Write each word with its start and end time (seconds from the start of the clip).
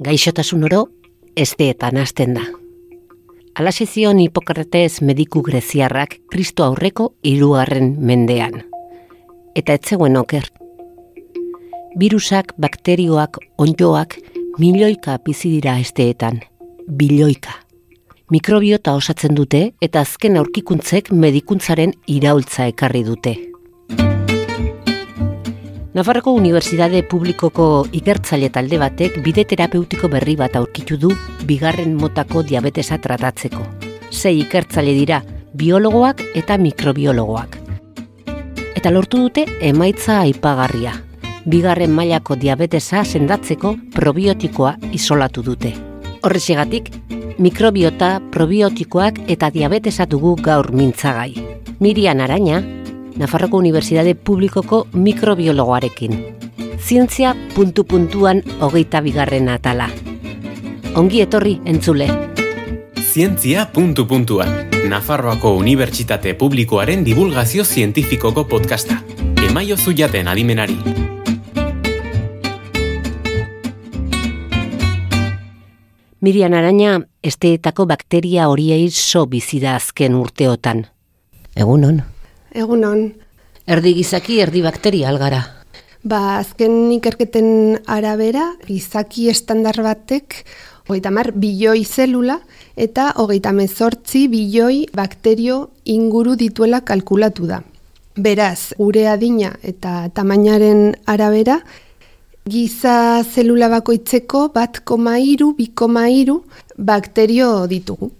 gaixotasun 0.00 0.64
oro 0.64 0.86
esteetan 1.36 1.98
hasten 2.00 2.34
da. 2.34 2.44
Alaxe 3.60 3.84
zion 3.86 4.20
Hipokratez 4.22 5.02
mediku 5.02 5.42
greziarrak 5.42 6.16
Kristo 6.32 6.64
aurreko 6.64 7.12
hirugarren 7.22 7.96
mendean. 7.98 8.62
Eta 9.54 9.74
etzegoen 9.76 10.16
oker. 10.16 10.46
Virusak, 12.00 12.54
bakterioak, 12.56 13.36
onjoak, 13.58 14.16
milioika 14.58 15.18
bizi 15.24 15.50
dira 15.56 15.76
esteetan. 15.82 16.40
Bilioika. 16.86 17.58
Mikrobiota 18.30 18.94
osatzen 18.94 19.34
dute 19.34 19.72
eta 19.82 20.00
azken 20.06 20.38
aurkikuntzek 20.38 21.10
medikuntzaren 21.12 21.92
iraultza 22.06 22.70
ekarri 22.70 23.02
dute. 23.04 23.34
Nafarroko 26.00 26.32
Unibertsitate 26.32 27.02
Publikoko 27.04 27.64
ikertzaile 27.92 28.48
talde 28.54 28.78
batek 28.80 29.18
bide 29.20 29.42
terapeutiko 29.44 30.08
berri 30.08 30.32
bat 30.40 30.54
aurkitu 30.56 30.96
du 30.96 31.10
bigarren 31.44 31.92
motako 32.00 32.40
diabetesa 32.40 32.96
tratatzeko. 33.04 33.60
Sei 34.08 34.38
ikertzaile 34.40 34.94
dira, 34.96 35.18
biologoak 35.52 36.22
eta 36.40 36.56
mikrobiologoak. 36.56 37.58
Eta 38.80 38.94
lortu 38.96 39.20
dute 39.26 39.44
emaitza 39.60 40.22
aipagarria. 40.22 40.94
Bigarren 41.44 41.92
mailako 41.92 42.40
diabetesa 42.46 43.04
sendatzeko 43.04 43.76
probiotikoa 43.92 44.78
isolatu 44.96 45.44
dute. 45.52 45.74
Horrezegatik, 46.24 46.94
mikrobiota, 47.36 48.14
probiotikoak 48.32 49.26
eta 49.28 49.52
diabetesa 49.52 50.08
dugu 50.08 50.38
gaur 50.40 50.72
mintzagai. 50.72 51.34
Mirian 51.80 52.24
Araña, 52.24 52.64
Nafarroko 53.20 53.58
Unibertsitate 53.58 54.14
Publikoko 54.14 54.86
mikrobiologoarekin. 54.92 56.36
Zientzia 56.78 57.34
puntu 57.54 57.84
puntuan 57.84 58.42
hogeita 58.60 59.02
bigarren 59.04 59.48
atala. 59.52 59.90
Ongi 60.96 61.20
etorri 61.20 61.58
entzule. 61.68 62.06
Zientzia 63.12 63.66
puntu 63.74 64.06
puntuan. 64.06 64.48
Nafarroako 64.88 65.52
Unibertsitate 65.56 66.32
Publikoaren 66.34 67.04
divulgazio 67.04 67.64
zientifikoko 67.64 68.44
podcasta. 68.44 68.96
Emaio 69.48 69.76
zuiaten 69.76 70.28
adimenari. 70.28 70.78
Mirian 76.20 76.54
Araña, 76.54 77.02
esteetako 77.22 77.86
bakteria 77.86 78.48
horiei 78.48 78.88
so 78.90 79.26
bizida 79.26 79.76
azken 79.76 80.14
urteotan. 80.14 80.86
Egunon. 81.56 82.02
Egunon. 82.52 83.12
Erdi 83.70 83.94
gizaki, 83.94 84.40
erdi 84.42 84.62
bakteria 84.64 85.08
algara. 85.10 85.40
Ba, 86.02 86.38
azken 86.40 86.90
ikerketen 86.96 87.78
arabera, 87.86 88.54
gizaki 88.66 89.28
estandar 89.30 89.76
batek, 89.84 90.40
hogeita 90.88 91.12
mar, 91.14 91.30
bilioi 91.36 91.84
zelula, 91.84 92.40
eta 92.76 93.10
hogeita 93.20 93.52
mezortzi 93.52 94.26
bilioi 94.32 94.86
bakterio 94.96 95.68
inguru 95.84 96.34
dituela 96.40 96.80
kalkulatu 96.80 97.46
da. 97.46 97.60
Beraz, 98.16 98.72
gure 98.78 99.06
adina 99.08 99.52
eta 99.62 100.08
tamainaren 100.14 100.96
arabera, 101.06 101.60
giza 102.50 103.22
zelula 103.22 103.68
bakoitzeko 103.70 104.48
bat 104.54 104.80
koma 104.84 105.18
iru, 105.22 105.52
bi 105.54 105.68
koma 105.74 106.08
iru 106.10 106.40
bakterio 106.76 107.68
ditugu. 107.70 108.10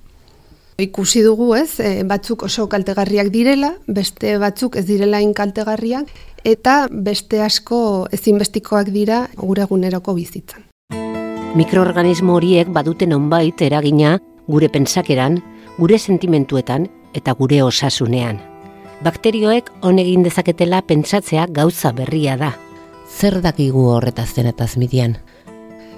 Ikusi 0.81 1.21
dugu 1.21 1.53
ez, 1.59 1.81
e, 1.81 2.03
batzuk 2.09 2.47
oso 2.47 2.65
kaltegarriak 2.73 3.29
direla, 3.29 3.75
beste 3.87 4.39
batzuk 4.41 4.79
ez 4.81 4.87
direla 4.89 5.21
kaltegarriak, 5.37 6.09
eta 6.45 6.89
beste 6.91 7.43
asko 7.43 8.09
ezinbestikoak 8.13 8.89
dira 8.89 9.29
gure 9.37 9.63
eguneroko 9.63 10.15
bizitzan. 10.15 10.65
Mikroorganismo 11.55 12.35
horiek 12.39 12.69
baduten 12.73 13.13
onbait 13.13 13.61
eragina 13.61 14.19
gure 14.49 14.69
pentsakeran, 14.69 15.43
gure 15.79 15.99
sentimentuetan 15.99 16.89
eta 17.15 17.35
gure 17.35 17.63
osasunean. 17.63 18.41
Bakterioek 19.05 19.71
honegin 19.83 20.23
dezaketela 20.23 20.83
pentsatzea 20.83 21.47
gauza 21.51 21.93
berria 21.93 22.37
da. 22.37 22.55
Zer 23.11 23.41
dakigu 23.43 23.89
horretaz 23.91 24.31
zenetaz 24.35 24.77
midian? 24.77 25.17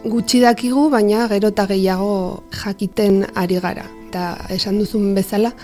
Gutxi 0.03 0.41
dakigu, 0.41 0.89
baina 0.91 1.29
gero 1.29 1.53
eta 1.55 1.67
gehiago 1.71 2.15
jakiten 2.51 3.27
ari 3.35 3.61
gara 3.63 4.02
eta 4.13 4.53
esan 4.53 4.77
duzun 4.77 5.15
bezala, 5.17 5.55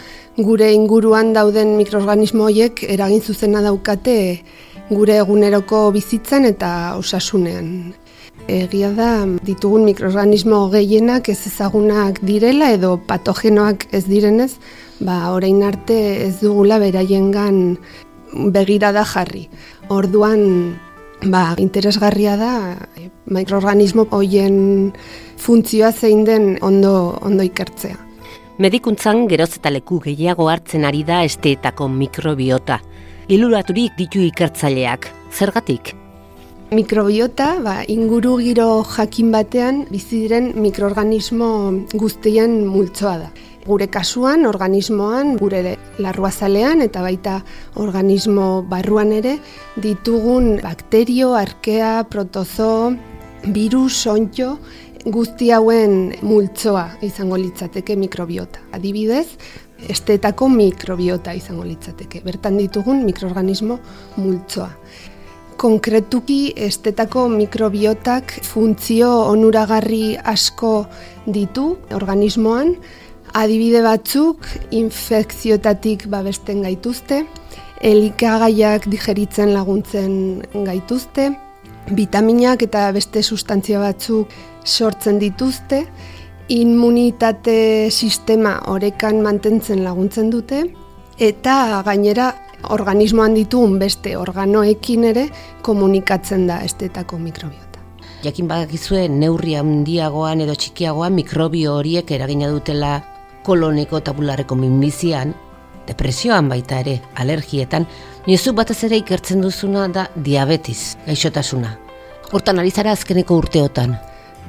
gure 0.41 0.73
inguruan 0.73 1.35
dauden 1.37 1.77
mikroorganismo 1.77 2.49
horiek 2.49 2.81
eragin 2.89 3.21
zuzena 3.21 3.61
daukate 3.61 4.17
gure 4.89 5.19
eguneroko 5.21 5.91
bizitzan 5.93 6.49
eta 6.49 6.71
osasunean. 6.97 7.93
Egia 8.49 8.95
da, 8.97 9.27
ditugun 9.45 9.85
mikroorganismo 9.85 10.63
gehienak 10.73 11.29
ez 11.29 11.43
ezagunak 11.51 12.23
direla 12.25 12.71
edo 12.73 12.95
patogenoak 13.11 13.85
ez 13.93 14.07
direnez, 14.09 14.55
ba, 15.05 15.35
orain 15.37 15.61
arte 15.69 15.99
ez 16.25 16.39
dugula 16.41 16.81
beraiengan 16.81 17.77
begirada 18.57 19.05
jarri. 19.05 19.51
Orduan, 19.93 20.79
ba, 21.29 21.53
interesgarria 21.61 22.41
da 22.41 22.53
mikroorganismo 23.29 24.09
hoien 24.17 24.93
funtzioa 25.37 25.93
zein 25.93 26.25
den 26.25 26.55
ondo, 26.65 27.19
ondo 27.21 27.45
ikertzea. 27.45 28.08
Medikuntzan 28.59 29.29
geroz 29.31 29.53
eta 29.55 29.71
leku 29.71 30.01
gehiago 30.03 30.49
hartzen 30.51 30.83
ari 30.83 31.05
da 31.07 31.21
esteetako 31.23 31.87
mikrobiota. 31.95 32.81
Iluraturik 33.31 33.93
ditu 33.95 34.19
ikertzaileak. 34.27 35.05
Zergatik? 35.31 35.93
Mikrobiota, 36.75 37.53
ba, 37.63 37.77
inguru 37.87 38.33
giro 38.43 38.83
jakin 38.97 39.31
batean 39.31 39.79
bizi 39.93 40.25
diren 40.25 40.49
mikroorganismo 40.59 41.51
guztien 41.95 42.65
multzoa 42.67 43.13
da. 43.21 43.29
Gure 43.69 43.87
kasuan, 43.95 44.43
organismoan, 44.51 45.37
gure 45.39 45.77
larruazalean 46.03 46.83
eta 46.83 47.05
baita 47.07 47.37
organismo 47.79 48.65
barruan 48.67 49.15
ere 49.21 49.37
ditugun 49.79 50.57
bakterio, 50.65 51.31
arkea, 51.39 52.09
protozo, 52.11 52.73
virus, 53.47 54.07
ontxo, 54.07 54.57
guzti 55.13 55.51
hauen 55.53 56.15
multzoa 56.23 56.85
izango 57.07 57.39
litzateke 57.41 57.97
mikrobiota. 57.97 58.61
Adibidez, 58.77 59.27
estetako 59.89 60.49
mikrobiota 60.53 61.33
izango 61.37 61.65
litzateke. 61.65 62.21
Bertan 62.25 62.59
ditugun 62.61 63.05
mikroorganismo 63.07 63.79
multzoa. 64.17 64.71
Konkretuki 65.59 66.53
estetako 66.69 67.27
mikrobiotak 67.33 68.37
funtzio 68.47 69.11
onuragarri 69.33 70.17
asko 70.23 70.73
ditu 71.27 71.73
organismoan, 71.99 72.77
adibide 73.35 73.83
batzuk 73.83 74.47
infekziotatik 74.71 76.07
babesten 76.13 76.63
gaituzte, 76.63 77.25
elikagaiak 77.83 78.87
digeritzen 78.91 79.53
laguntzen 79.55 80.15
gaituzte, 80.67 81.33
vitaminak 81.91 82.63
eta 82.63 82.89
beste 82.93 83.23
sustantzia 83.23 83.81
batzuk 83.83 84.31
sortzen 84.69 85.19
dituzte, 85.19 85.87
immunitate 86.49 87.89
sistema 87.91 88.59
orekan 88.73 89.23
mantentzen 89.25 89.83
laguntzen 89.85 90.31
dute, 90.31 90.63
eta 91.19 91.83
gainera 91.87 92.33
organismoan 92.75 93.35
ditugun 93.37 93.79
beste 93.79 94.17
organoekin 94.19 95.05
ere 95.11 95.29
komunikatzen 95.63 96.47
da 96.49 96.61
estetako 96.67 97.19
mikrobiota. 97.23 97.83
Jakin 98.25 98.49
badakizue 98.51 99.05
neurri 99.09 99.55
handiagoan 99.55 100.43
edo 100.43 100.57
txikiagoan 100.59 101.15
mikrobio 101.15 101.77
horiek 101.79 102.11
eragina 102.17 102.49
dutela 102.51 102.97
koloneko 103.47 104.01
tabularreko 104.05 104.57
minbizian, 104.59 105.35
depresioan 105.87 106.49
baita 106.51 106.81
ere, 106.83 106.99
alergietan, 107.17 107.87
nizu 108.27 108.53
batez 108.59 108.83
ere 108.89 108.99
ikertzen 109.01 109.41
duzuna 109.45 109.87
da 109.89 110.09
diabetis, 110.15 110.97
gaixotasuna. 111.07 111.77
Hortan 112.33 112.59
ari 112.61 112.75
zara 112.75 112.93
azkeneko 112.93 113.39
urteotan. 113.41 113.95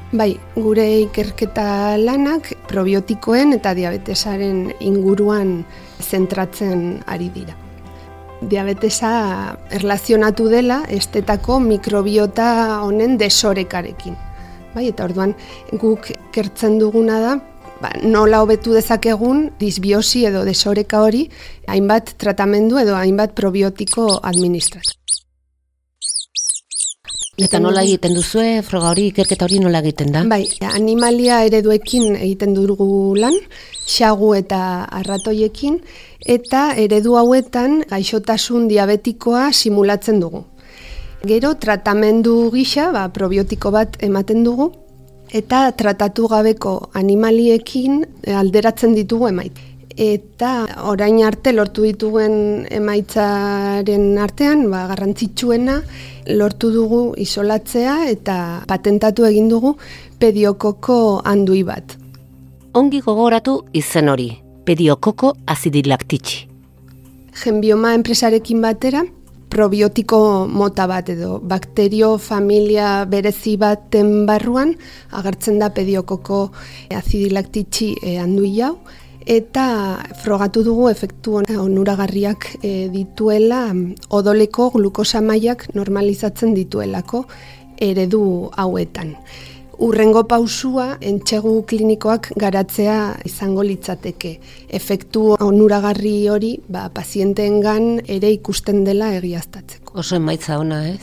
Bai, 0.09 0.39
gure 0.57 0.83
ikerketa 1.03 1.93
lanak 2.01 2.47
probiotikoen 2.65 3.53
eta 3.53 3.75
diabetesaren 3.77 4.71
inguruan 4.81 5.51
zentratzen 6.01 7.03
ari 7.05 7.27
dira. 7.29 7.53
Diabetesa 8.41 9.11
erlazionatu 9.77 10.47
dela 10.49 10.79
estetako 10.89 11.59
mikrobiota 11.61 12.49
honen 12.87 13.19
desorekarekin. 13.21 14.17
Bai, 14.73 14.87
eta 14.89 15.05
orduan 15.05 15.35
guk 15.77 16.09
kertzen 16.33 16.79
duguna 16.81 17.21
da, 17.21 17.37
ba, 17.77 17.93
nola 18.01 18.41
hobetu 18.41 18.73
dezakegun 18.73 19.51
disbiosi 19.61 20.25
edo 20.25 20.41
desoreka 20.47 21.03
hori 21.05 21.27
hainbat 21.69 22.15
tratamendu 22.17 22.81
edo 22.81 22.97
hainbat 22.97 23.37
probiotiko 23.37 24.15
administrat. 24.23 24.95
Eta 27.39 27.59
nola 27.63 27.85
egiten 27.85 28.15
duzue, 28.17 28.59
froga 28.67 28.89
hori, 28.91 29.05
ikerketa 29.13 29.47
hori 29.47 29.61
nola 29.63 29.79
egiten 29.79 30.11
da? 30.11 30.25
Bai, 30.27 30.43
animalia 30.73 31.39
ereduekin 31.47 32.17
egiten 32.17 32.51
dugu 32.57 33.15
lan, 33.15 33.37
xagu 33.87 34.33
eta 34.35 34.59
arratoiekin, 34.99 35.79
eta 36.27 36.73
eredu 36.75 37.15
hauetan 37.15 37.79
gaixotasun 37.87 38.67
diabetikoa 38.67 39.49
simulatzen 39.53 40.19
dugu. 40.19 40.43
Gero, 41.29 41.53
tratamendu 41.55 42.35
gisa, 42.51 42.91
ba, 42.95 43.07
probiotiko 43.15 43.71
bat 43.71 43.95
ematen 44.03 44.43
dugu, 44.43 44.71
eta 45.31 45.69
tratatu 45.79 46.27
gabeko 46.27 46.89
animaliekin 46.99 48.03
alderatzen 48.35 48.95
ditugu 48.99 49.31
emait. 49.31 49.68
Eta 49.99 50.51
orain 50.87 51.17
arte 51.27 51.51
lortu 51.51 51.83
dituen 51.83 52.63
emaitzaren 52.71 54.05
artean, 54.23 54.61
ba, 54.71 54.85
garrantzitsuena, 54.87 55.81
lortu 56.39 56.69
dugu 56.71 57.01
isolatzea 57.19 57.97
eta 58.07 58.35
patentatu 58.69 59.27
egin 59.27 59.49
dugu 59.51 59.73
pediokoko 60.21 61.19
handui 61.27 61.65
bat. 61.67 61.97
Ongi 62.79 63.01
gogoratu 63.03 63.57
izen 63.75 64.07
hori, 64.07 64.29
pediokoko 64.63 65.33
azidilaktitxi. 65.51 66.45
Genbioma 67.43 67.91
enpresarekin 67.97 68.63
batera, 68.63 69.03
probiotiko 69.51 70.21
mota 70.47 70.87
bat 70.87 71.11
edo 71.11 71.41
bakterio 71.43 72.13
familia 72.21 73.03
berezi 73.09 73.57
baten 73.59 74.25
barruan 74.29 74.75
agertzen 75.11 75.59
da 75.59 75.73
pediokoko 75.75 76.41
azidilaktitxi 76.95 77.91
e, 77.99 78.17
handui 78.21 78.55
hau 78.61 78.77
eta 79.25 79.99
frogatu 80.23 80.63
dugu 80.63 80.89
efektu 80.89 81.39
onuragarriak 81.41 82.49
e, 82.63 82.89
dituela 82.93 83.67
odoleko 84.09 84.69
glukosa 84.75 85.21
mailak 85.21 85.67
normalizatzen 85.75 86.53
dituelako 86.55 87.25
eredu 87.79 88.49
hauetan. 88.57 89.15
Urrengo 89.79 90.25
pausua 90.27 90.97
entxegu 90.99 91.61
klinikoak 91.63 92.33
garatzea 92.35 92.97
izango 93.25 93.63
litzateke. 93.63 94.33
Efektu 94.75 95.37
onuragarri 95.39 96.27
hori 96.27 96.57
ba, 96.67 96.89
pazienteengan 96.91 98.01
ere 98.03 98.33
ikusten 98.35 98.83
dela 98.83 99.13
egiaztatzeko. 99.15 99.95
Oso 100.03 100.19
emaitza 100.19 100.59
ona, 100.59 100.81
ez? 100.89 100.99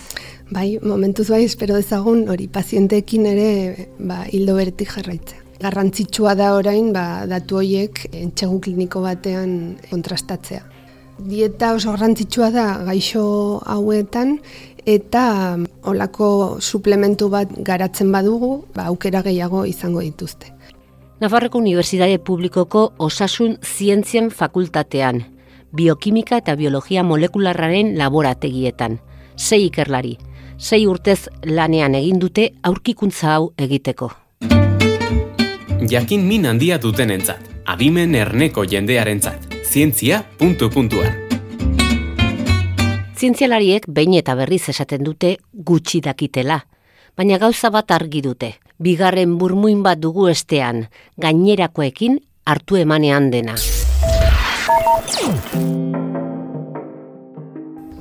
Bai, 0.52 0.76
momentuz 0.84 1.30
bai, 1.32 1.46
espero 1.48 1.80
dezagun 1.80 2.26
hori 2.28 2.50
pazienteekin 2.52 3.26
ere 3.32 3.50
ba, 3.98 4.26
hildo 4.28 4.60
beretik 4.60 4.92
jarraitzea. 4.92 5.45
Garrantzitsua 5.61 6.35
da 6.37 6.53
orain 6.55 6.93
ba, 6.93 7.25
datu 7.29 7.61
horiek 7.62 8.03
entxegu 8.12 8.61
kliniko 8.61 9.00
batean 9.05 9.76
kontrastatzea. 9.91 10.64
Dieta 11.17 11.73
oso 11.73 11.94
garrantzitsua 11.94 12.50
da 12.53 12.67
gaixo 12.85 13.23
hauetan 13.64 14.37
eta 14.87 15.56
olako 15.88 16.58
suplementu 16.61 17.31
bat 17.32 17.55
garatzen 17.64 18.12
badugu, 18.12 18.67
ba, 18.75 18.91
aukera 18.93 19.23
gehiago 19.25 19.64
izango 19.64 20.05
dituzte. 20.05 20.53
Nafarroko 21.20 21.59
Unibertsitate 21.59 22.19
Publikoko 22.19 22.93
Osasun 22.99 23.56
Zientzien 23.64 24.29
Fakultatean, 24.31 25.23
Biokimika 25.73 26.37
eta 26.43 26.55
Biologia 26.56 27.02
Molekularraren 27.02 27.97
laborategietan, 27.97 29.00
sei 29.37 29.64
ikerlari, 29.70 30.19
sei 30.59 30.85
urtez 30.87 31.31
lanean 31.49 31.97
egin 31.97 32.20
dute 32.20 32.50
aurkikuntza 32.62 33.32
hau 33.32 33.50
egiteko. 33.56 34.12
Jakin 35.84 36.25
min 36.25 36.46
handia 36.49 36.78
dutenentzat, 36.81 37.50
adimen 37.69 38.14
erneko 38.17 38.62
jendearentzat, 38.64 39.44
zientzia 39.61 40.23
puntu 40.38 40.70
puntuan. 40.73 41.12
Zientzialariek 43.12 43.84
behin 43.84 44.17
eta 44.17 44.34
berriz 44.38 44.70
esaten 44.73 45.05
dute 45.05 45.37
gutxi 45.52 46.00
dakitela, 46.00 46.62
baina 47.17 47.37
gauza 47.37 47.69
bat 47.70 47.93
argi 47.93 48.25
dute. 48.25 48.55
Bigarren 48.81 49.37
burmuin 49.37 49.82
bat 49.84 50.00
dugu 50.00 50.31
estean, 50.32 50.87
gainerakoekin 51.20 52.20
hartu 52.46 52.81
emanean 52.81 53.31
dena. 53.31 53.56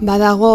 Badago 0.01 0.51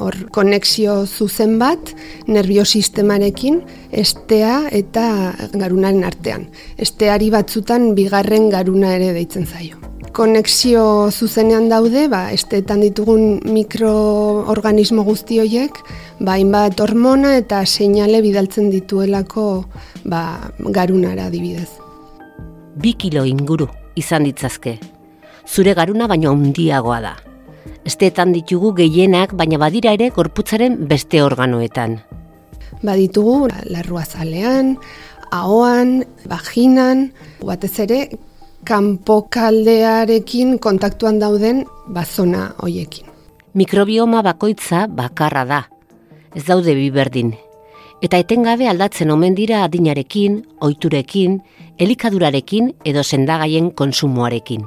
hor 0.00 0.16
konexio 0.32 1.02
zuzen 1.06 1.58
bat 1.60 1.92
nerviosistemarekin 2.26 3.60
estea 3.92 4.62
eta 4.72 5.34
garunaren 5.52 6.06
artean. 6.08 6.48
Esteari 6.78 7.28
batzutan 7.34 7.92
bigarren 7.98 8.48
garuna 8.54 8.94
ere 8.96 9.12
deitzen 9.12 9.46
zaio 9.46 9.88
konexio 10.18 11.10
zuzenean 11.14 11.68
daude, 11.70 12.08
ba, 12.10 12.32
estetan 12.34 12.82
ditugun 12.82 13.38
mikroorganismo 13.54 15.04
guzti 15.06 15.38
horiek, 15.38 15.78
ba, 16.18 16.34
hainbat 16.34 16.80
hormona 16.82 17.36
eta 17.38 17.62
seinale 17.66 18.18
bidaltzen 18.24 18.66
dituelako 18.72 19.46
ba, 20.10 20.22
garunara 20.74 21.28
adibidez. 21.30 21.70
Bi 22.78 22.96
kilo 22.98 23.24
inguru 23.30 23.68
izan 23.98 24.26
ditzazke. 24.26 24.78
Zure 25.46 25.74
garuna 25.78 26.10
baino 26.10 26.34
handiagoa 26.34 27.00
da. 27.04 27.16
Estetan 27.88 28.32
ditugu 28.32 28.74
gehienak, 28.76 29.32
baina 29.32 29.58
badira 29.58 29.92
ere 29.96 30.10
gorputzaren 30.14 30.76
beste 30.88 31.22
organoetan. 31.24 31.98
Baditugu 32.82 33.48
larrua 33.72 34.04
zalean, 34.04 34.76
ahoan, 35.30 36.04
vaginan, 36.28 37.12
batez 37.44 37.78
ere 37.86 38.00
kanpokaldearekin 38.68 40.58
kontaktuan 40.58 41.18
dauden 41.20 41.64
bazona 41.88 42.52
hoiekin. 42.62 43.06
Mikrobioma 43.54 44.22
bakoitza 44.22 44.86
bakarra 44.86 45.44
da. 45.48 45.62
Ez 46.34 46.44
daude 46.44 46.74
bi 46.76 46.90
berdin. 46.92 47.34
Eta 48.04 48.18
etengabe 48.22 48.68
aldatzen 48.70 49.10
omen 49.10 49.34
dira 49.34 49.64
adinarekin, 49.64 50.42
ohiturekin, 50.62 51.40
elikadurarekin 51.78 52.74
edo 52.84 53.02
sendagaien 53.02 53.72
konsumoarekin. 53.74 54.66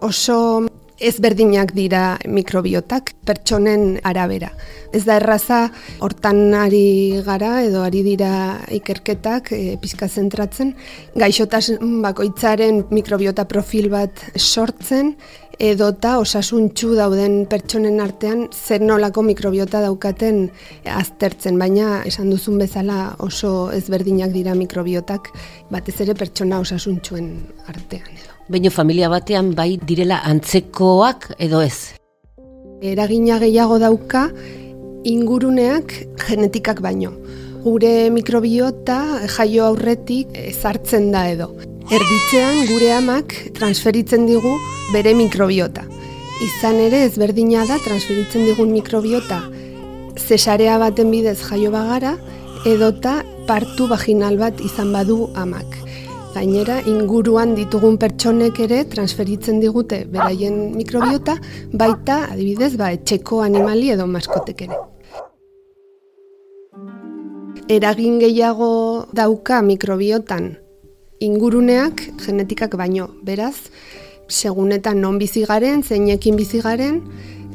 Oso 0.00 0.64
ezberdinak 0.98 1.72
dira 1.76 2.16
mikrobiotak 2.24 3.12
pertsonen 3.26 3.98
arabera. 4.06 4.50
Ez 4.92 5.04
da 5.04 5.16
erraza 5.20 5.66
hortan 6.00 6.54
ari 6.56 7.22
gara 7.26 7.60
edo 7.66 7.82
ari 7.84 8.02
dira 8.06 8.60
ikerketak 8.72 9.52
e, 9.52 9.76
pizka 9.82 10.08
zentratzen, 10.08 10.74
gaixotasun 11.16 12.00
bakoitzaren 12.04 12.86
mikrobiota 12.90 13.44
profil 13.48 13.90
bat 13.92 14.24
sortzen 14.36 15.14
edota 15.58 16.18
osasuntxu 16.20 16.92
dauden 16.98 17.46
pertsonen 17.48 18.00
artean 18.04 18.46
zer 18.52 18.84
nolako 18.84 19.24
mikrobiota 19.24 19.80
daukaten 19.84 20.50
aztertzen, 20.84 21.58
baina 21.58 22.02
esan 22.08 22.30
duzun 22.30 22.60
bezala 22.60 23.16
oso 23.24 23.72
ezberdinak 23.72 24.36
dira 24.36 24.54
mikrobiotak 24.54 25.32
batez 25.72 26.00
ere 26.04 26.14
pertsona 26.14 26.60
osasuntxuen 26.60 27.30
artean 27.72 28.10
edo. 28.12 28.35
Baina 28.46 28.70
familia 28.70 29.08
batean 29.10 29.54
bai 29.58 29.74
direla 29.82 30.20
antzekoak 30.22 31.32
edo 31.42 31.62
ez? 31.66 31.98
Eragina 32.78 33.40
gehiago 33.42 33.80
dauka 33.82 34.28
inguruneak 35.02 35.94
genetikak 36.28 36.78
baino. 36.84 37.10
Gure 37.64 38.08
mikrobiota 38.14 39.00
jaio 39.34 39.64
aurretik 39.66 40.30
ezartzen 40.44 41.10
da 41.10 41.24
edo. 41.32 41.50
Erditzean 41.90 42.62
gure 42.70 42.92
amak 42.94 43.34
transferitzen 43.58 44.28
digu 44.30 44.54
bere 44.92 45.14
mikrobiota. 45.18 45.82
Izan 46.46 46.78
ere 46.86 47.02
ezberdina 47.08 47.66
da 47.66 47.80
transferitzen 47.82 48.46
digun 48.46 48.70
mikrobiota 48.70 49.42
zesarea 50.16 50.78
baten 50.78 51.10
bidez 51.10 51.38
jaio 51.42 51.70
bagara 51.74 52.16
edota 52.66 53.22
partu 53.46 53.86
vaginal 53.90 54.38
bat 54.38 54.60
izan 54.64 54.92
badu 54.94 55.30
amak. 55.34 55.85
Gainera, 56.36 56.82
inguruan 56.84 57.54
ditugun 57.56 57.94
pertsonek 57.96 58.58
ere 58.60 58.82
transferitzen 58.92 59.56
digute 59.62 60.02
beraien 60.12 60.74
mikrobiota, 60.76 61.38
baita, 61.72 62.18
adibidez, 62.34 62.74
ba, 62.76 62.90
etxeko 62.92 63.40
animali 63.40 63.88
edo 63.94 64.04
maskotek 64.10 64.66
ere. 64.66 64.80
Eragin 67.72 68.20
gehiago 68.20 68.68
dauka 69.16 69.62
mikrobiotan 69.64 70.52
inguruneak 71.24 72.04
genetikak 72.26 72.76
baino, 72.76 73.08
beraz, 73.24 73.70
segunetan 74.28 75.00
non 75.00 75.16
bizi 75.16 75.46
garen, 75.48 75.80
zeinekin 75.82 76.36
bizi 76.36 76.60
garen, 76.60 77.00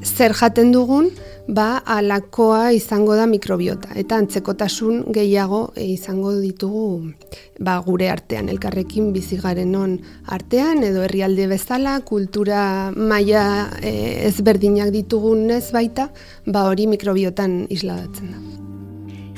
zer 0.02 0.34
jaten 0.34 0.74
dugun, 0.74 1.12
ba 1.48 1.82
alakoa 1.86 2.72
izango 2.72 3.16
da 3.16 3.26
mikrobiota 3.26 3.96
eta 3.98 4.18
antzekotasun 4.22 5.04
gehiago 5.14 5.72
e, 5.76 5.86
izango 5.96 6.34
ditugu 6.38 7.12
ba, 7.60 7.80
gure 7.86 8.10
artean 8.10 8.50
elkarrekin 8.50 9.12
bizi 9.14 9.38
garenon 9.42 9.98
artean 10.26 10.84
edo 10.84 11.04
herrialde 11.04 11.48
bezala 11.48 12.00
kultura 12.06 12.92
maila 12.96 13.70
e, 13.82 14.28
ezberdinak 14.30 14.94
ditugun 14.94 15.50
ez 15.50 15.72
baita 15.74 16.10
ba 16.46 16.68
hori 16.70 16.88
mikrobiotan 16.88 17.66
isladatzen 17.70 18.32
da. 18.32 18.40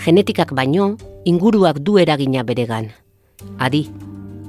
Genetikak 0.04 0.52
baino 0.52 0.98
inguruak 1.24 1.80
du 1.80 1.98
eragina 1.98 2.44
beregan. 2.44 2.90
Adi, 3.60 3.88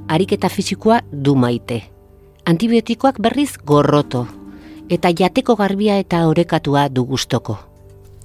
ariketa 0.09 0.49
fisikoa 0.51 1.01
du 1.13 1.37
maite. 1.39 1.85
Antibiotikoak 2.45 3.21
berriz 3.23 3.55
gorroto, 3.65 4.27
eta 4.91 5.12
jateko 5.17 5.57
garbia 5.57 5.99
eta 5.99 6.26
orekatua 6.29 6.88
du 6.88 7.05
gustoko. 7.05 7.59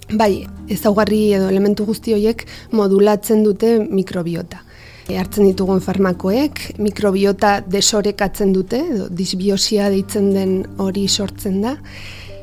Bai, 0.10 0.48
ezaugarri 0.74 1.34
edo 1.38 1.50
elementu 1.52 1.86
guzti 1.86 2.16
horiek 2.16 2.46
modulatzen 2.74 3.44
dute 3.46 3.76
mikrobiota. 3.80 4.64
E, 5.10 5.18
hartzen 5.18 5.46
ditugun 5.46 5.82
farmakoek, 5.82 6.62
mikrobiota 6.82 7.60
desorekatzen 7.66 8.54
dute, 8.54 8.82
edo 8.96 9.08
disbiosia 9.10 9.90
deitzen 9.94 10.32
den 10.34 10.56
hori 10.82 11.08
sortzen 11.08 11.62
da, 11.62 11.76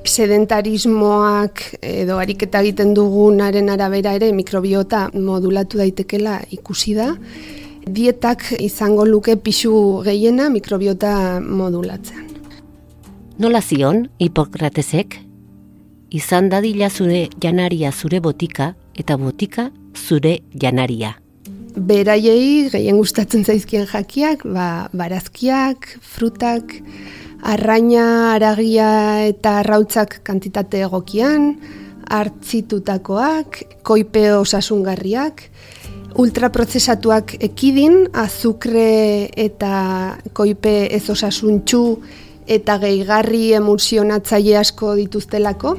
sedentarismoak 0.07 1.63
edo 1.83 2.21
ariketa 2.23 2.63
egiten 2.63 2.95
dugunaren 2.95 3.71
arabera 3.75 4.15
ere 4.15 4.31
mikrobiota 4.33 5.09
modulatu 5.15 5.83
daitekela 5.83 6.41
ikusi 6.55 6.95
da. 6.95 7.13
Dietak 7.87 8.49
izango 8.63 9.05
luke 9.07 9.37
pixu 9.39 10.03
gehiena 10.07 10.49
mikrobiota 10.51 11.41
modulatzen. 11.43 12.26
Nola 13.37 13.61
zion, 13.61 14.07
Hipokratesek? 14.17 15.19
Izan 16.17 16.47
dadila 16.49 16.89
zure 16.89 17.27
janaria 17.43 17.91
zure 17.93 18.23
botika 18.25 18.71
eta 18.97 19.19
botika 19.21 19.67
zure 19.93 20.39
janaria. 20.57 21.11
Beraiei 21.77 22.71
gehien 22.73 22.97
gustatzen 22.97 23.45
zaizkien 23.45 23.85
jakiak, 23.91 24.47
ba, 24.49 24.89
barazkiak, 24.97 25.85
frutak, 26.01 26.79
arraina, 27.45 28.33
aragia 28.39 28.89
eta 29.29 29.59
arrautzak 29.61 30.23
kantitate 30.25 30.87
egokian, 30.89 31.59
hartzitutakoak, 32.09 33.61
koipe 33.85 34.31
osasungarriak, 34.33 35.51
ultraprozesatuak 36.17 37.37
ekidin, 37.45 38.07
azukre 38.17 39.29
eta 39.37 39.75
koipe 40.33 40.87
ez 40.89 41.05
osasuntxu 41.13 41.83
eta 42.47 42.79
gehigarri 42.83 43.53
emulsionatzaile 43.59 44.57
asko 44.59 44.95
dituztelako, 44.99 45.77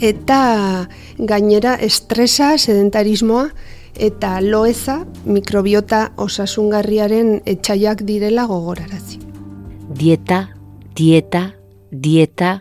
eta 0.00 0.88
gainera 1.18 1.76
estresa, 1.80 2.56
sedentarismoa, 2.58 3.48
eta 3.96 4.40
loeza 4.44 5.00
mikrobiota 5.24 6.10
osasungarriaren 6.20 7.40
etxaiak 7.48 8.04
direla 8.04 8.44
gogorarazi. 8.46 9.20
Dieta, 9.96 10.48
dieta, 10.96 11.50
dieta. 11.90 12.60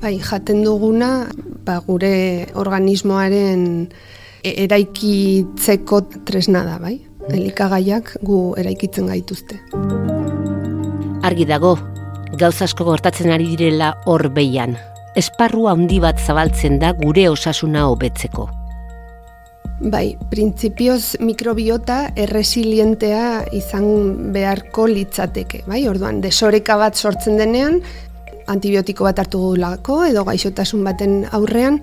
Bai, 0.00 0.16
jaten 0.24 0.64
duguna, 0.64 1.28
ba, 1.66 1.76
gure 1.84 2.48
organismoaren 2.56 3.66
e, 4.42 4.54
eraikitzeko 4.64 6.00
tresna 6.24 6.64
da, 6.64 6.78
bai? 6.80 6.96
Elikagaiak 7.28 8.16
gu 8.24 8.40
eraikitzen 8.58 9.12
gaituzte. 9.12 9.60
Argi 11.20 11.44
dago, 11.44 11.76
gauz 12.40 12.62
asko 12.64 12.86
gortatzen 12.88 13.30
ari 13.34 13.50
direla 13.52 13.90
hor 14.08 14.30
behian. 14.32 14.78
Esparru 15.20 15.66
handi 15.68 15.98
bat 16.00 16.20
zabaltzen 16.20 16.78
da 16.80 16.94
gure 16.96 17.26
osasuna 17.28 17.84
hobetzeko. 17.90 18.46
Bai, 19.80 20.16
printzipioz 20.30 21.20
mikrobiota 21.24 22.10
erresilientea 22.16 23.46
izan 23.56 23.86
beharko 24.34 24.86
litzateke, 24.88 25.62
bai? 25.68 25.82
Orduan, 25.88 26.20
desoreka 26.20 26.76
bat 26.80 26.96
sortzen 27.00 27.40
denean, 27.40 27.80
antibiotiko 28.52 29.08
bat 29.08 29.22
hartu 29.22 29.40
gulako, 29.40 30.02
edo 30.08 30.24
gaixotasun 30.28 30.84
baten 30.84 31.22
aurrean, 31.32 31.80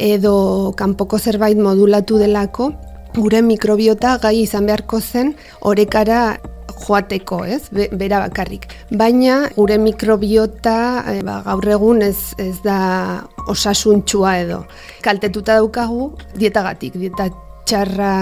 edo 0.00 0.72
kanpoko 0.76 1.18
zerbait 1.18 1.60
modulatu 1.60 2.20
delako, 2.20 2.72
gure 3.20 3.42
mikrobiota 3.42 4.16
gai 4.22 4.42
izan 4.42 4.66
beharko 4.68 5.00
zen 5.00 5.34
orekara 5.66 6.38
joateko, 6.78 7.42
ez? 7.44 7.68
bera 7.72 8.20
bakarrik. 8.22 8.68
Baina 8.90 9.48
gure 9.56 9.78
mikrobiota 9.82 11.04
e, 11.10 11.20
ba, 11.26 11.40
gaur 11.46 11.68
egun 11.74 12.02
ez, 12.06 12.34
ez 12.38 12.56
da 12.64 12.78
osasuntsua 13.50 14.36
edo. 14.44 14.62
Kaltetuta 15.04 15.58
daukagu 15.58 16.12
dietagatik, 16.38 16.98
dieta 16.98 17.28
txarra 17.68 18.12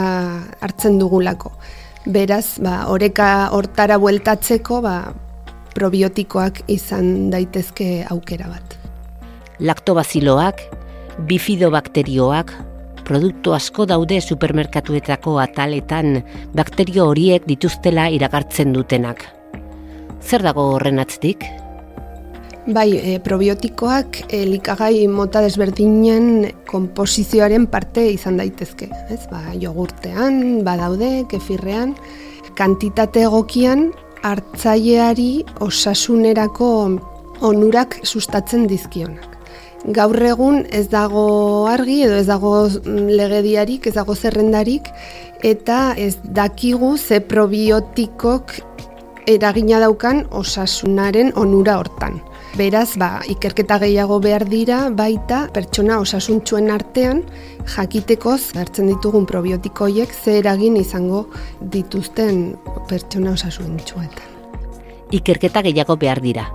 hartzen 0.64 0.98
dugulako. 0.98 1.52
Beraz, 2.06 2.58
ba, 2.62 2.84
oreka 2.92 3.50
hortara 3.54 3.98
bueltatzeko, 4.02 4.80
ba, 4.84 4.96
probiotikoak 5.76 6.62
izan 6.72 7.28
daitezke 7.34 8.06
aukera 8.10 8.48
bat. 8.48 8.78
Laktobaziloak, 9.60 10.62
bifidobakterioak, 11.28 12.52
produktu 13.06 13.54
asko 13.54 13.86
daude 13.86 14.18
supermerkatuetako 14.20 15.38
ataletan 15.42 16.22
bakterio 16.56 17.06
horiek 17.12 17.46
dituztela 17.46 18.08
iragartzen 18.12 18.74
dutenak. 18.74 19.22
Zer 20.26 20.42
dago 20.42 20.72
horren 20.74 20.98
atztik? 20.98 21.46
Bai, 22.66 22.88
e, 22.98 23.18
probiotikoak 23.22 24.24
elikagai 24.34 25.06
mota 25.06 25.38
desberdinen 25.44 26.48
komposizioaren 26.66 27.68
parte 27.70 28.02
izan 28.10 28.40
daitezke. 28.40 28.88
Ez? 29.06 29.20
Ba, 29.30 29.44
jogurtean, 29.62 30.64
badaude, 30.66 31.12
kefirrean, 31.30 31.94
kantitate 32.58 33.22
egokian 33.28 33.92
hartzaileari 34.26 35.30
osasunerako 35.62 36.72
onurak 37.46 38.00
sustatzen 38.02 38.66
dizkionak 38.66 39.35
gaur 39.84 40.16
egun 40.22 40.64
ez 40.72 40.88
dago 40.90 41.66
argi 41.70 42.00
edo 42.06 42.16
ez 42.18 42.26
dago 42.26 42.66
mm, 42.68 43.10
legediarik, 43.18 43.86
ez 43.86 43.94
dago 43.94 44.14
zerrendarik 44.14 44.88
eta 45.44 45.94
ez 45.96 46.16
dakigu 46.22 46.96
ze 46.96 47.20
probiotikok 47.20 48.56
eragina 49.26 49.80
daukan 49.82 50.24
osasunaren 50.30 51.32
onura 51.36 51.78
hortan. 51.78 52.20
Beraz, 52.56 52.96
ba, 52.96 53.20
ikerketa 53.28 53.76
gehiago 53.82 54.16
behar 54.22 54.46
dira 54.48 54.86
baita 54.88 55.42
pertsona 55.52 55.98
osasuntsuen 56.00 56.70
artean 56.72 57.24
jakitekoz 57.74 58.54
hartzen 58.56 58.88
ditugun 58.88 59.26
probiotikoiek 59.26 60.14
ze 60.14 60.38
eragin 60.38 60.78
izango 60.80 61.26
dituzten 61.60 62.56
pertsona 62.88 63.34
osasuntsuetan. 63.36 64.32
Ikerketa 65.12 65.62
gehiago 65.62 65.98
behar 66.00 66.22
dira. 66.22 66.46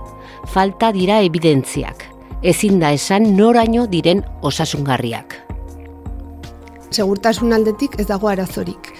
Falta 0.52 0.90
dira 0.92 1.20
evidentziak 1.22 2.11
ezin 2.42 2.80
da 2.82 2.90
esan 2.92 3.32
noraino 3.36 3.86
diren 3.86 4.22
osasungarriak. 4.42 5.38
Segurtasun 6.92 7.54
aldetik 7.56 7.96
ez 7.98 8.06
dago 8.10 8.28
arazorik 8.28 8.91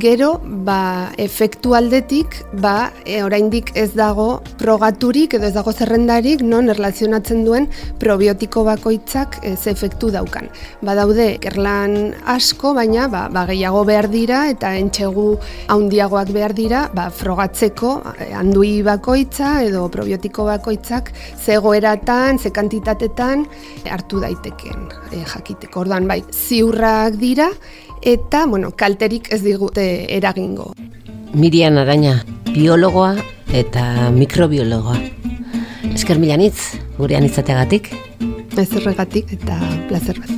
gero 0.00 0.38
ba, 0.64 1.12
efektu 1.20 1.74
aldetik 1.76 2.36
ba, 2.60 2.90
e, 3.04 3.20
oraindik 3.22 3.72
ez 3.76 3.90
dago 3.94 4.42
progaturik 4.60 5.34
edo 5.36 5.48
ez 5.48 5.54
dago 5.54 5.72
zerrendarik 5.72 6.42
non 6.42 6.70
erlazionatzen 6.72 7.44
duen 7.44 7.68
probiotiko 8.00 8.64
bakoitzak 8.64 9.40
ez 9.44 9.66
efektu 9.70 10.10
daukan. 10.14 10.48
Badaude 10.84 11.34
erlan 11.44 12.14
asko, 12.30 12.74
baina 12.74 13.08
ba, 13.12 13.26
ba, 13.32 13.44
gehiago 13.50 13.84
behar 13.84 14.08
dira 14.12 14.44
eta 14.52 14.74
entxegu 14.80 15.26
handiagoak 15.72 16.32
behar 16.34 16.56
dira 16.56 16.86
ba, 16.94 17.10
frogatzeko 17.12 17.94
e, 18.16 18.32
handui 18.34 18.80
bakoitza 18.86 19.58
edo 19.68 19.86
probiotiko 19.92 20.48
bakoitzak 20.48 21.12
zegoeratan, 21.44 22.38
ze 22.38 22.50
kantitatetan 22.50 23.44
hartu 23.90 24.20
daiteken 24.24 24.88
e, 25.12 25.24
jakiteko. 25.28 25.84
Orduan 25.84 26.08
bai, 26.08 26.22
ziurrak 26.32 27.18
dira, 27.20 27.50
eta, 28.04 28.46
bueno, 28.46 28.70
kalterik 28.76 29.32
ez 29.32 29.42
digute 29.42 30.14
eragingo. 30.14 30.74
Mirian 31.32 31.78
Araña, 31.78 32.22
biologoa 32.52 33.16
eta 33.52 34.10
mikrobiologoa. 34.12 35.00
Esker 35.94 36.18
milanitz, 36.20 36.76
gurean 36.98 37.24
izateagatik? 37.24 37.90
Ez 38.56 38.70
erregatik 38.76 39.32
eta 39.34 39.58
plazer 39.88 40.20
bat. 40.20 40.30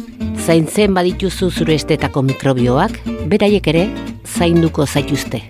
Zaintzen 0.46 0.94
badituzu 0.94 1.50
zure 1.50 1.74
estetako 1.74 2.22
mikrobioak, 2.22 3.00
beraiek 3.28 3.66
ere 3.74 3.86
zainduko 4.24 4.86
zaituzte. 4.86 5.42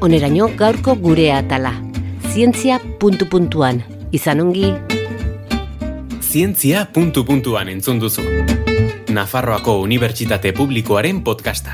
Oneraino 0.00 0.50
gaurko 0.60 0.94
gure 1.00 1.30
atala. 1.32 1.72
Zientzia 2.30 2.78
puntu 3.00 3.26
puntuan. 3.32 3.82
Izan 4.12 4.40
ongi. 4.44 4.74
Zientzia 6.20 6.86
puntu 6.94 7.24
puntuan 7.26 7.68
entzun 7.68 7.98
duzu. 8.02 8.22
Nafarroako 9.10 9.80
Unibertsitate 9.82 10.52
Publikoaren 10.52 11.22
podcasta. 11.26 11.72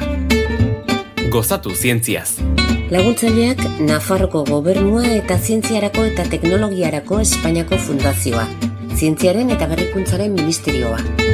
Gozatu 1.29 1.75
zientziaz. 1.75 2.39
Laguntzaileak 2.91 3.61
Nafarroko 3.85 4.45
Gobernua 4.49 5.05
eta 5.19 5.37
Zientziarako 5.37 6.07
eta 6.09 6.25
Teknologiarako 6.33 7.21
Espainiako 7.21 7.77
Fundazioa. 7.77 8.49
Zientziaren 8.97 9.53
eta 9.53 9.69
Berrikuntzaren 9.69 10.33
Ministerioa. 10.33 11.26